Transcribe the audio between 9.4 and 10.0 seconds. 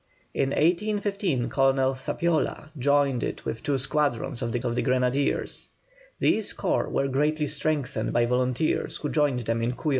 them in Cuyo.